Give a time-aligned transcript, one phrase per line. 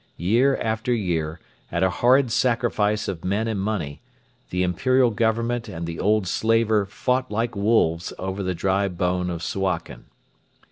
[0.17, 1.39] Year after year,
[1.71, 4.01] at a horrid sacrifice of men and money,
[4.49, 9.43] the Imperial Government and the old slaver fought like wolves over the dry bone of
[9.43, 10.05] Suakin.